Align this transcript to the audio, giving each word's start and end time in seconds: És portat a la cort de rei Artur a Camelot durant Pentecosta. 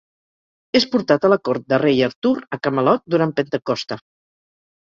És 0.79 0.87
portat 0.95 1.27
a 1.29 1.31
la 1.33 1.37
cort 1.49 1.67
de 1.73 1.79
rei 1.83 2.01
Artur 2.07 2.33
a 2.57 2.59
Camelot 2.69 3.07
durant 3.17 3.35
Pentecosta. 3.41 4.03